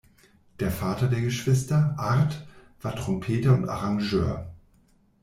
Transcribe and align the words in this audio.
Der 0.59 0.71
Vater 0.71 1.07
der 1.09 1.21
Geschwister, 1.21 1.93
Art, 1.99 2.47
war 2.81 2.95
Trompeter 2.95 3.53
und 3.53 3.69
Arrangeur. 3.69 4.51